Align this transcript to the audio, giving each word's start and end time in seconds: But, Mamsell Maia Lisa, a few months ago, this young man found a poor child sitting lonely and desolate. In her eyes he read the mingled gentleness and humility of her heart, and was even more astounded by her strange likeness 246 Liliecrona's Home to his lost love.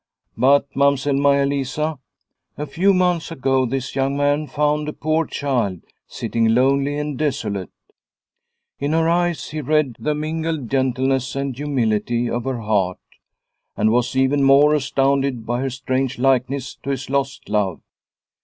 But, 0.35 0.65
Mamsell 0.75 1.13
Maia 1.13 1.45
Lisa, 1.45 1.99
a 2.57 2.65
few 2.65 2.91
months 2.91 3.29
ago, 3.29 3.67
this 3.67 3.95
young 3.95 4.17
man 4.17 4.47
found 4.47 4.89
a 4.89 4.93
poor 4.93 5.27
child 5.27 5.81
sitting 6.07 6.55
lonely 6.55 6.97
and 6.97 7.19
desolate. 7.19 7.69
In 8.79 8.93
her 8.93 9.07
eyes 9.07 9.49
he 9.51 9.61
read 9.61 9.97
the 9.99 10.15
mingled 10.15 10.71
gentleness 10.71 11.35
and 11.35 11.55
humility 11.55 12.27
of 12.27 12.45
her 12.45 12.61
heart, 12.61 12.97
and 13.77 13.91
was 13.91 14.15
even 14.15 14.41
more 14.41 14.73
astounded 14.73 15.45
by 15.45 15.59
her 15.61 15.69
strange 15.69 16.17
likeness 16.17 16.73
246 16.73 16.73
Liliecrona's 16.73 16.73
Home 16.73 16.83
to 16.83 16.89
his 16.89 17.09
lost 17.11 17.49
love. 17.49 17.81